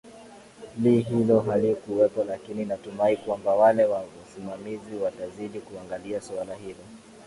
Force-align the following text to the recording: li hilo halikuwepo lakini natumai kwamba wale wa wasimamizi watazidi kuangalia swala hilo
li 0.83 0.99
hilo 1.01 1.39
halikuwepo 1.39 2.23
lakini 2.23 2.65
natumai 2.65 3.17
kwamba 3.17 3.55
wale 3.55 3.85
wa 3.85 3.97
wasimamizi 4.19 4.95
watazidi 4.95 5.59
kuangalia 5.59 6.21
swala 6.21 6.55
hilo 6.55 6.83